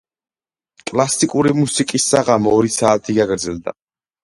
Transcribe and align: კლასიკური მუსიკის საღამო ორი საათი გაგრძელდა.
კლასიკური 0.91 1.51
მუსიკის 1.59 2.07
საღამო 2.15 2.57
ორი 2.63 2.75
საათი 2.79 3.19
გაგრძელდა. 3.21 3.79